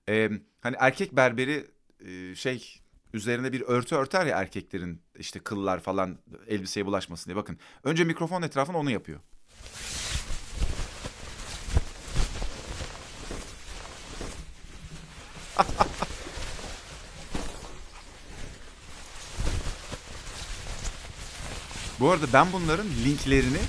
E, 0.08 0.30
hani 0.60 0.76
erkek 0.78 1.16
berberi 1.16 1.66
e, 2.06 2.34
şey 2.34 2.80
üzerine 3.12 3.52
bir 3.52 3.60
örtü 3.60 3.94
örter 3.94 4.26
ya 4.26 4.38
erkeklerin 4.38 5.02
işte 5.18 5.40
kıllar 5.40 5.80
falan 5.80 6.18
elbiseye 6.46 6.86
bulaşmasın 6.86 7.26
diye. 7.26 7.36
Bakın 7.36 7.58
önce 7.84 8.04
mikrofon 8.04 8.42
etrafına 8.42 8.78
onu 8.78 8.90
yapıyor. 8.90 9.20
Bu 22.00 22.10
arada 22.10 22.26
ben 22.32 22.46
bunların 22.52 22.86
linklerini 23.04 23.60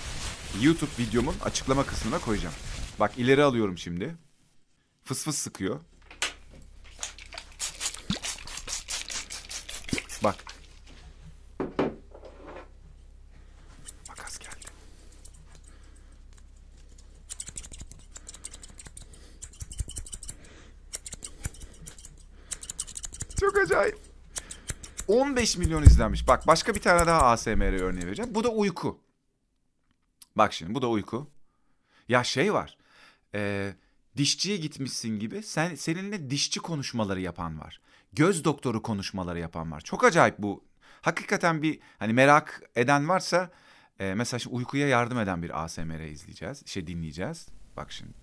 YouTube 0.62 0.91
videomun 1.00 1.36
açıklama 1.46 1.86
kısmına 1.86 2.20
koyacağım. 2.20 2.55
Bak 3.00 3.17
ileri 3.17 3.43
alıyorum 3.43 3.77
şimdi. 3.77 4.15
Fıs 5.03 5.24
fıs 5.24 5.38
sıkıyor. 5.38 5.79
Bak. 10.24 10.36
Makas 14.08 14.39
geldi. 14.39 14.51
Çok 23.39 23.58
acayip. 23.58 23.98
15 25.08 25.58
milyon 25.58 25.84
izlenmiş. 25.84 26.27
Bak 26.27 26.48
başka 26.48 26.75
bir 26.75 26.81
tane 26.81 27.08
daha 27.08 27.22
ASMR 27.22 27.81
örneği 27.81 28.05
vereceğim. 28.05 28.36
Bu 28.36 28.43
da 28.43 28.50
uyku. 28.50 29.00
Bak 30.35 30.53
şimdi 30.53 30.75
bu 30.75 30.81
da 30.81 30.89
uyku. 30.89 31.29
Ya 32.07 32.23
şey 32.23 32.53
var. 32.53 32.77
E, 33.35 33.73
dişçiye 34.17 34.57
gitmişsin 34.57 35.19
gibi 35.19 35.43
sen 35.43 35.75
seninle 35.75 36.29
dişçi 36.29 36.59
konuşmaları 36.59 37.21
yapan 37.21 37.59
var. 37.59 37.81
Göz 38.13 38.43
doktoru 38.43 38.81
konuşmaları 38.81 39.39
yapan 39.39 39.71
var. 39.71 39.81
Çok 39.81 40.03
acayip 40.03 40.38
bu. 40.38 40.63
Hakikaten 41.01 41.61
bir 41.61 41.79
hani 42.00 42.13
merak 42.13 42.61
eden 42.75 43.09
varsa 43.09 43.51
Ee, 44.01 44.13
mesela 44.13 44.39
şimdi 44.39 44.55
uykuya 44.55 44.88
yardım 44.88 45.19
eden 45.19 45.43
bir 45.43 45.63
ASMR 45.63 46.00
izleyeceğiz. 46.00 46.67
Şey 46.67 46.88
dinleyeceğiz. 46.88 47.47
Bak 47.77 47.91
şimdi. 47.91 48.13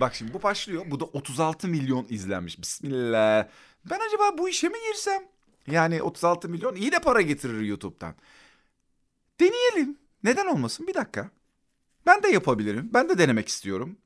Bak 0.00 0.14
şimdi 0.14 0.34
bu 0.34 0.42
başlıyor. 0.42 0.84
Bu 0.86 1.00
da 1.00 1.04
36 1.04 1.68
milyon 1.68 2.06
izlenmiş. 2.08 2.60
Bismillah. 2.60 3.48
Ben 3.90 3.98
acaba 4.08 4.38
bu 4.38 4.48
işe 4.48 4.68
mi 4.68 4.78
girsem? 4.92 5.22
Yani 5.66 6.02
36 6.02 6.48
milyon 6.48 6.74
iyi 6.74 6.92
de 6.92 6.98
para 6.98 7.20
getirir 7.20 7.60
YouTube'dan. 7.60 8.14
Deneyelim. 9.40 9.98
Neden 10.24 10.46
olmasın? 10.46 10.86
Bir 10.86 10.94
dakika. 10.94 11.30
Ben 12.06 12.22
de 12.22 12.28
yapabilirim. 12.28 12.90
Ben 12.94 13.08
de 13.08 13.18
denemek 13.18 13.48
istiyorum. 13.48 13.96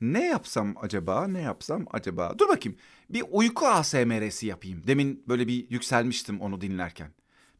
Ne 0.00 0.26
yapsam 0.26 0.74
acaba? 0.80 1.28
Ne 1.28 1.40
yapsam 1.40 1.86
acaba? 1.92 2.34
Dur 2.38 2.48
bakayım. 2.48 2.78
Bir 3.10 3.24
uyku 3.30 3.66
ASMR'si 3.66 4.46
yapayım. 4.46 4.86
Demin 4.86 5.24
böyle 5.28 5.48
bir 5.48 5.70
yükselmiştim 5.70 6.40
onu 6.40 6.60
dinlerken. 6.60 7.10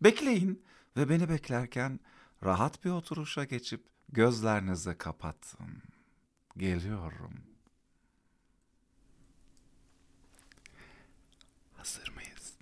Bekleyin 0.01 0.63
ve 0.97 1.09
beni 1.09 1.29
beklerken 1.29 2.01
rahat 2.45 2.85
bir 2.85 2.91
oturuşa 2.91 3.45
geçip 3.45 3.85
gözlerinizi 4.09 4.99
kapatın. 4.99 5.83
Geliyorum. 6.57 7.33
Hazır 11.77 12.09
mıyız? 12.15 12.57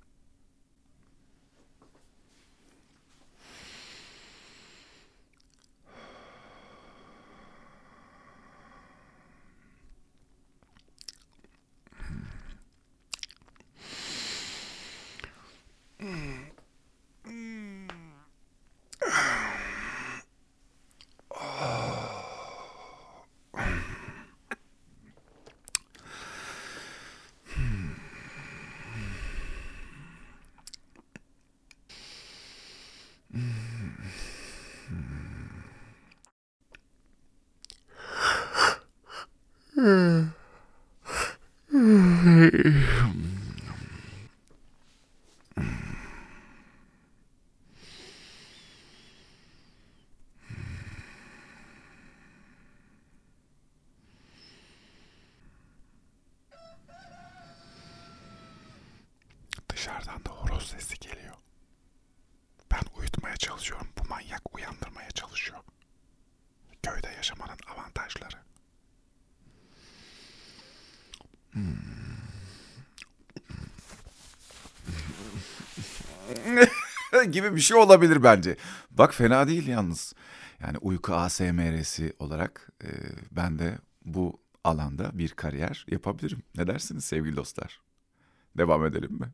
Dışarıdan 59.68 60.24
da 60.24 60.30
horoz 60.64 60.80
sesi 60.80 60.98
geliyor. 60.98 61.34
Ben 62.72 63.00
uyutmaya 63.00 63.36
çalışıyorum. 63.36 63.86
Bu 63.98 64.08
manyak 64.08 64.54
uyandırmaya 64.54 65.10
çalışıyor. 65.10 65.58
Köyde 66.82 67.08
yaşamanın 67.08 67.58
avantajları. 67.74 68.36
gibi 77.30 77.56
bir 77.56 77.60
şey 77.60 77.76
olabilir 77.76 78.22
bence. 78.22 78.56
Bak 78.90 79.14
fena 79.14 79.48
değil 79.48 79.66
yalnız. 79.66 80.14
Yani 80.60 80.78
uyku 80.78 81.14
ASMR'si 81.14 82.12
olarak 82.18 82.68
e, 82.84 82.88
ben 83.30 83.58
de 83.58 83.78
bu 84.04 84.40
alanda 84.64 85.18
bir 85.18 85.28
kariyer 85.28 85.86
yapabilirim. 85.88 86.42
Ne 86.56 86.66
dersiniz 86.66 87.04
sevgili 87.04 87.36
dostlar? 87.36 87.80
Devam 88.58 88.86
edelim 88.86 89.12
mi? 89.12 89.32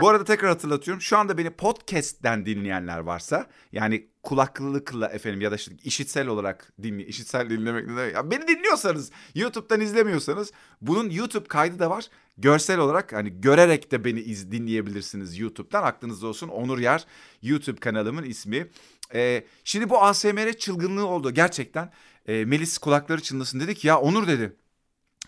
Bu 0.00 0.08
arada 0.08 0.24
tekrar 0.24 0.50
hatırlatıyorum. 0.50 1.00
Şu 1.00 1.18
anda 1.18 1.38
beni 1.38 1.50
podcast'ten 1.50 2.46
dinleyenler 2.46 2.98
varsa 2.98 3.46
yani 3.72 4.08
kulaklıkla 4.22 5.08
efendim 5.08 5.40
ya 5.40 5.50
da 5.50 5.56
işte 5.56 5.72
işitsel 5.84 6.26
olarak 6.26 6.72
dinle, 6.82 7.06
işitsel 7.06 7.50
dinlemek 7.50 7.86
ne 7.86 7.96
demek? 7.96 8.14
Ya 8.14 8.30
beni 8.30 8.48
dinliyorsanız, 8.48 9.10
YouTube'dan 9.34 9.80
izlemiyorsanız 9.80 10.52
bunun 10.80 11.10
YouTube 11.10 11.48
kaydı 11.48 11.78
da 11.78 11.90
var. 11.90 12.06
Görsel 12.38 12.78
olarak 12.78 13.12
hani 13.12 13.40
görerek 13.40 13.92
de 13.92 14.04
beni 14.04 14.20
iz, 14.20 14.52
dinleyebilirsiniz 14.52 15.38
YouTube'dan. 15.38 15.82
Aklınızda 15.82 16.26
olsun. 16.26 16.48
Onur 16.48 16.78
Yer 16.78 17.06
YouTube 17.42 17.80
kanalımın 17.80 18.22
ismi. 18.22 18.66
Ee, 19.14 19.44
şimdi 19.64 19.90
bu 19.90 20.02
ASMR 20.02 20.52
çılgınlığı 20.52 21.06
oldu 21.06 21.30
gerçekten. 21.30 21.92
Ee, 22.28 22.44
Melis 22.44 22.78
kulakları 22.78 23.22
çınlasın 23.22 23.60
dedi 23.60 23.74
ki 23.74 23.88
ya 23.88 24.00
Onur 24.00 24.26
dedi. 24.26 24.56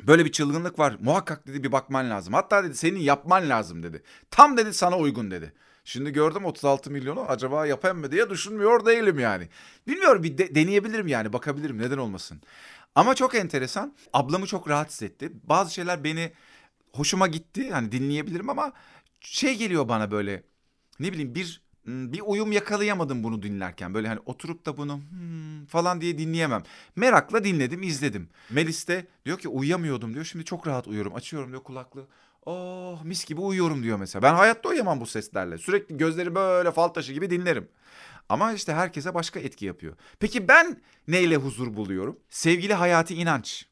Böyle 0.03 0.25
bir 0.25 0.33
çılgınlık 0.33 0.79
var. 0.79 0.97
Muhakkak 1.01 1.47
dedi 1.47 1.65
bir 1.65 1.73
bakman 1.73 2.11
lazım. 2.11 2.35
Hatta 2.35 2.65
dedi 2.65 2.75
senin 2.75 3.01
yapman 3.01 3.49
lazım 3.49 3.83
dedi. 3.83 4.03
Tam 4.31 4.57
dedi 4.57 4.75
sana 4.75 4.99
uygun 4.99 5.31
dedi. 5.31 5.53
Şimdi 5.85 6.13
gördüm 6.13 6.45
36 6.45 6.91
milyonu 6.91 7.21
acaba 7.21 7.67
yapayım 7.67 7.99
mı 7.99 8.13
diye 8.13 8.31
düşünmüyor 8.31 8.87
değilim 8.87 9.19
yani. 9.19 9.49
Bilmiyorum 9.87 10.23
bir 10.23 10.39
de, 10.39 10.55
deneyebilirim 10.55 11.07
yani 11.07 11.33
bakabilirim 11.33 11.79
neden 11.79 11.99
olmasın. 11.99 12.43
Ama 12.95 13.15
çok 13.15 13.35
enteresan. 13.35 13.95
Ablamı 14.13 14.47
çok 14.47 14.69
rahatsız 14.69 15.03
etti. 15.03 15.33
Bazı 15.45 15.75
şeyler 15.75 16.05
beni 16.05 16.33
hoşuma 16.93 17.27
gitti. 17.27 17.71
Hani 17.71 17.93
dinleyebilirim 17.93 18.51
ama 18.51 18.73
şey 19.21 19.57
geliyor 19.57 19.89
bana 19.89 20.11
böyle 20.11 20.43
ne 21.01 21.13
bileyim 21.13 21.35
bir 21.35 21.66
bir 21.87 22.23
uyum 22.27 22.53
yakalayamadım 22.53 23.23
bunu 23.25 23.43
dinlerken. 23.43 23.95
Böyle 23.95 24.09
hani 24.09 24.21
oturup 24.27 24.67
da 24.67 24.77
bunu 24.77 24.97
hmm 24.97 25.67
falan 25.67 26.01
diye 26.01 26.19
dinleyemem. 26.19 26.63
Merakla 26.97 27.45
dinledim, 27.45 27.83
izledim. 27.83 28.29
Melis 28.51 28.89
de 28.89 29.07
diyor 29.25 29.39
ki 29.39 29.49
uyuyamıyordum 29.49 30.15
diyor. 30.15 30.25
Şimdi 30.25 30.45
çok 30.45 30.67
rahat 30.67 30.89
uyuyorum. 30.89 31.15
Açıyorum 31.15 31.51
diyor 31.51 31.63
kulaklığı. 31.63 32.07
Oh 32.47 33.05
mis 33.05 33.25
gibi 33.25 33.41
uyuyorum 33.41 33.83
diyor 33.83 33.99
mesela. 33.99 34.23
Ben 34.23 34.35
hayatta 34.35 34.69
uyuyamam 34.69 35.01
bu 35.01 35.07
seslerle. 35.07 35.59
Sürekli 35.59 35.97
gözleri 35.97 36.35
böyle 36.35 36.71
fal 36.71 36.89
taşı 36.89 37.13
gibi 37.13 37.31
dinlerim. 37.31 37.69
Ama 38.29 38.53
işte 38.53 38.73
herkese 38.73 39.15
başka 39.15 39.41
etki 39.41 39.67
yapıyor. 39.67 39.97
Peki 40.21 40.49
ben 40.49 40.81
neyle 41.09 41.37
huzur 41.37 41.77
buluyorum? 41.77 42.19
Sevgili 42.31 42.75
Hayati 42.75 43.15
İnanç. 43.15 43.67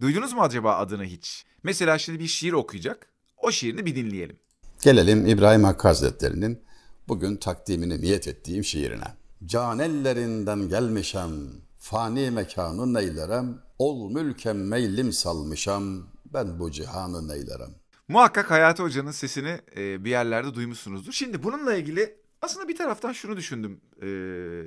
Duydunuz 0.00 0.32
mu 0.32 0.42
acaba 0.42 0.76
adını 0.76 1.04
hiç? 1.04 1.44
Mesela 1.62 1.98
şimdi 1.98 2.18
bir 2.18 2.26
şiir 2.26 2.52
okuyacak. 2.52 3.08
O 3.36 3.50
şiirini 3.50 3.86
bir 3.86 3.96
dinleyelim. 3.96 4.36
Gelelim 4.82 5.26
İbrahim 5.26 5.64
Hakkı 5.64 5.88
Hazretleri'nin 5.88 6.67
bugün 7.08 7.36
takdimini 7.36 8.00
niyet 8.00 8.28
ettiğim 8.28 8.64
şiirine. 8.64 9.14
Can 9.46 9.78
ellerinden 9.78 10.68
gelmişem, 10.68 11.30
fani 11.78 12.30
mekanı 12.30 12.94
neylerem, 12.94 13.58
ol 13.78 14.10
mülkem 14.10 14.68
meylim 14.68 15.12
salmışam, 15.12 16.06
ben 16.34 16.58
bu 16.58 16.70
cihanı 16.70 17.28
neylerem. 17.28 17.70
Muhakkak 18.08 18.50
Hayati 18.50 18.82
Hoca'nın 18.82 19.10
sesini 19.10 19.60
e, 19.76 20.04
bir 20.04 20.10
yerlerde 20.10 20.54
duymuşsunuzdur. 20.54 21.12
Şimdi 21.12 21.42
bununla 21.42 21.74
ilgili 21.74 22.16
aslında 22.42 22.68
bir 22.68 22.76
taraftan 22.76 23.12
şunu 23.12 23.36
düşündüm 23.36 23.80
e, 24.02 24.06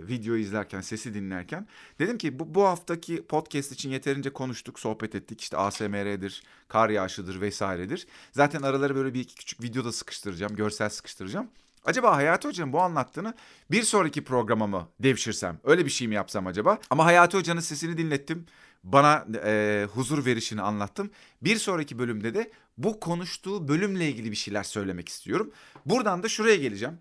video 0.07 0.35
izlerken, 0.35 0.81
sesi 0.81 1.13
dinlerken. 1.13 1.67
Dedim 1.99 2.17
ki 2.17 2.39
bu, 2.39 2.55
bu 2.55 2.63
haftaki 2.63 3.23
podcast 3.27 3.71
için 3.71 3.89
yeterince 3.89 4.29
konuştuk, 4.29 4.79
sohbet 4.79 5.15
ettik. 5.15 5.41
İşte 5.41 5.57
ASMR'dir, 5.57 6.43
kar 6.67 6.89
yağışıdır 6.89 7.41
vesairedir. 7.41 8.07
Zaten 8.31 8.61
araları 8.61 8.95
böyle 8.95 9.13
bir 9.13 9.19
iki 9.19 9.35
küçük 9.35 9.63
video 9.63 9.85
da 9.85 9.91
sıkıştıracağım, 9.91 10.55
görsel 10.55 10.89
sıkıştıracağım. 10.89 11.47
Acaba 11.85 12.15
Hayati 12.15 12.47
Hoca'nın 12.47 12.73
bu 12.73 12.81
anlattığını 12.81 13.33
bir 13.71 13.83
sonraki 13.83 14.23
programa 14.23 14.67
mı 14.67 14.87
devşirsem? 14.99 15.59
Öyle 15.63 15.85
bir 15.85 15.89
şey 15.89 16.07
mi 16.07 16.15
yapsam 16.15 16.47
acaba? 16.47 16.77
Ama 16.89 17.05
Hayati 17.05 17.37
Hoca'nın 17.37 17.59
sesini 17.59 17.97
dinlettim. 17.97 18.45
Bana 18.83 19.25
e, 19.45 19.87
huzur 19.93 20.25
verişini 20.25 20.61
anlattım. 20.61 21.11
Bir 21.41 21.55
sonraki 21.55 21.99
bölümde 21.99 22.33
de 22.33 22.51
bu 22.77 22.99
konuştuğu 22.99 23.67
bölümle 23.67 24.09
ilgili 24.09 24.31
bir 24.31 24.35
şeyler 24.35 24.63
söylemek 24.63 25.09
istiyorum. 25.09 25.51
Buradan 25.85 26.23
da 26.23 26.29
şuraya 26.29 26.55
geleceğim. 26.55 26.99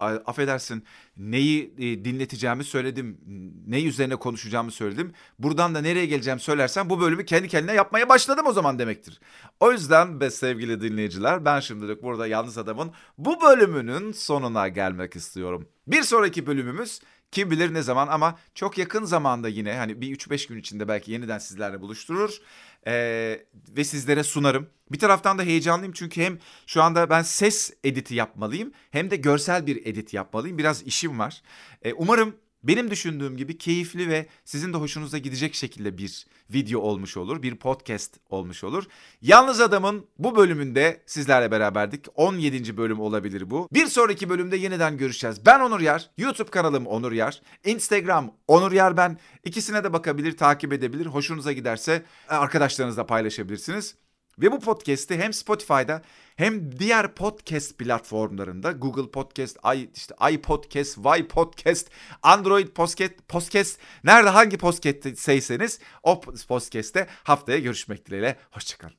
Affedersin 0.00 0.84
neyi 1.16 1.74
e, 1.78 2.04
dinleteceğimi 2.04 2.64
söyledim. 2.64 3.18
Ne 3.66 3.84
üzerine 3.84 4.16
konuşacağımı 4.16 4.70
söyledim. 4.70 5.12
Buradan 5.38 5.74
da 5.74 5.80
nereye 5.80 6.06
geleceğim 6.06 6.40
söylersem 6.40 6.90
bu 6.90 7.00
bölümü 7.00 7.24
kendi 7.24 7.48
kendine 7.48 7.74
yapmaya 7.74 8.08
başladım 8.08 8.46
o 8.46 8.52
zaman 8.52 8.78
demektir. 8.78 9.20
O 9.60 9.72
yüzden 9.72 10.20
be 10.20 10.30
sevgili 10.30 10.80
dinleyiciler 10.80 11.44
ben 11.44 11.60
şimdilik 11.60 12.02
burada 12.02 12.26
Yalnız 12.26 12.58
Adam'ın 12.58 12.92
bu 13.18 13.42
bölümünün 13.42 14.12
sonuna 14.12 14.68
gelmek 14.68 15.16
istiyorum. 15.16 15.68
Bir 15.86 16.02
sonraki 16.02 16.46
bölümümüz 16.46 17.00
Kim 17.30 17.50
bilir 17.50 17.74
ne 17.74 17.82
zaman 17.82 18.08
ama 18.08 18.38
çok 18.54 18.78
yakın 18.78 19.04
zamanda 19.04 19.48
yine 19.48 19.74
hani 19.74 20.00
bir 20.00 20.16
3-5 20.16 20.48
gün 20.48 20.58
içinde 20.58 20.88
belki 20.88 21.12
yeniden 21.12 21.38
sizlerle 21.38 21.80
buluşturur. 21.80 22.38
Ee, 22.86 23.46
ve 23.68 23.84
sizlere 23.84 24.22
sunarım. 24.22 24.68
Bir 24.92 24.98
taraftan 24.98 25.38
da 25.38 25.42
heyecanlıyım 25.42 25.92
çünkü 25.92 26.22
hem 26.22 26.38
şu 26.66 26.82
anda 26.82 27.10
ben 27.10 27.22
ses 27.22 27.72
editi 27.84 28.14
yapmalıyım 28.14 28.72
hem 28.90 29.10
de 29.10 29.16
görsel 29.16 29.66
bir 29.66 29.86
edit 29.86 30.14
yapmalıyım. 30.14 30.58
Biraz 30.58 30.82
işim 30.82 31.18
var. 31.18 31.42
Ee, 31.82 31.92
umarım 31.92 32.36
benim 32.62 32.90
düşündüğüm 32.90 33.36
gibi 33.36 33.58
keyifli 33.58 34.08
ve 34.08 34.26
sizin 34.44 34.72
de 34.72 34.76
hoşunuza 34.76 35.18
gidecek 35.18 35.54
şekilde 35.54 35.98
bir 35.98 36.26
video 36.50 36.80
olmuş 36.80 37.16
olur, 37.16 37.42
bir 37.42 37.54
podcast 37.54 38.16
olmuş 38.30 38.64
olur. 38.64 38.84
Yalnız 39.22 39.60
Adam'ın 39.60 40.06
bu 40.18 40.36
bölümünde 40.36 41.02
sizlerle 41.06 41.50
beraberdik. 41.50 42.06
17. 42.14 42.76
bölüm 42.76 43.00
olabilir 43.00 43.50
bu. 43.50 43.68
Bir 43.72 43.86
sonraki 43.86 44.28
bölümde 44.28 44.56
yeniden 44.56 44.96
görüşeceğiz. 44.96 45.46
Ben 45.46 45.60
Onur 45.60 45.80
Yar, 45.80 46.10
YouTube 46.18 46.50
kanalım 46.50 46.86
Onur 46.86 47.12
Yar, 47.12 47.42
Instagram 47.64 48.34
Onur 48.48 48.72
Yar 48.72 48.96
ben. 48.96 49.18
İkisine 49.44 49.84
de 49.84 49.92
bakabilir, 49.92 50.36
takip 50.36 50.72
edebilir. 50.72 51.06
Hoşunuza 51.06 51.52
giderse 51.52 52.02
arkadaşlarınızla 52.28 53.06
paylaşabilirsiniz. 53.06 53.94
Ve 54.40 54.52
bu 54.52 54.60
podcast'i 54.60 55.18
hem 55.18 55.32
Spotify'da 55.32 56.02
hem 56.36 56.78
diğer 56.78 57.14
podcast 57.14 57.78
platformlarında 57.78 58.72
Google 58.72 59.10
Podcast, 59.10 59.56
i 59.76 59.90
işte 59.96 60.14
iPodcast, 60.32 60.98
Y 61.18 61.28
Podcast, 61.28 61.90
Android 62.22 62.68
Podcast, 62.68 63.12
Podcast 63.28 63.78
nerede 64.04 64.28
hangi 64.28 64.58
podcast'teyseniz 64.58 65.78
o 66.02 66.20
podcast'te 66.20 67.06
haftaya 67.22 67.58
görüşmek 67.58 68.06
dileğiyle. 68.06 68.36
Hoşçakalın. 68.50 68.94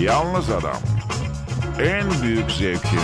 Yalnız 0.00 0.50
Adam. 0.50 0.80
En 1.80 2.22
büyük 2.22 2.50
zevkin 2.50 3.00